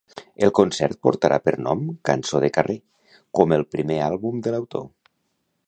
[0.45, 2.77] El concert portarà per nom "Cançó de carrer",
[3.41, 4.89] com el primer àlbum de l'autor.